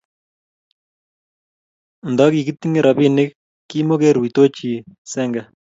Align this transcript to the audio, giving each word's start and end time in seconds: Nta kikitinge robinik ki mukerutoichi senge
Nta 2.11 2.25
kikitinge 2.33 2.81
robinik 2.87 3.29
ki 3.69 3.77
mukerutoichi 3.87 4.71
senge 5.11 5.41